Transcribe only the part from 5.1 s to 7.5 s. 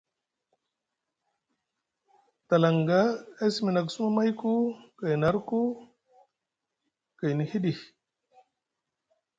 arku gayni